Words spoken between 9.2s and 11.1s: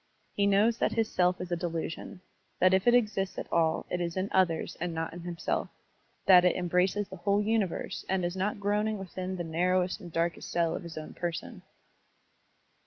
the narrowest and darkest cell of his